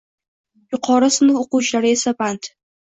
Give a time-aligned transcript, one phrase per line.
[0.75, 2.55] Yuqori sinf o‘quvchilari esa band.